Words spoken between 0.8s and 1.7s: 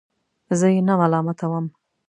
نه ملامتوم.